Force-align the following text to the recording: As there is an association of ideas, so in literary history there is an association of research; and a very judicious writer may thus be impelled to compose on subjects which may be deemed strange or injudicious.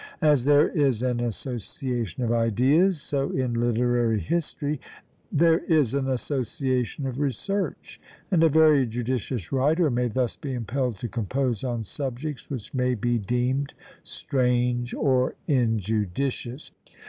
As 0.23 0.45
there 0.45 0.67
is 0.69 1.03
an 1.03 1.19
association 1.19 2.23
of 2.23 2.31
ideas, 2.31 2.99
so 2.99 3.29
in 3.29 3.53
literary 3.53 4.19
history 4.19 4.81
there 5.31 5.59
is 5.59 5.93
an 5.93 6.09
association 6.09 7.05
of 7.05 7.19
research; 7.19 8.01
and 8.31 8.41
a 8.41 8.49
very 8.49 8.87
judicious 8.87 9.51
writer 9.51 9.91
may 9.91 10.07
thus 10.07 10.35
be 10.37 10.55
impelled 10.55 10.97
to 11.01 11.07
compose 11.07 11.63
on 11.63 11.83
subjects 11.83 12.49
which 12.49 12.73
may 12.73 12.95
be 12.95 13.19
deemed 13.19 13.75
strange 14.01 14.91
or 14.95 15.35
injudicious. 15.47 16.71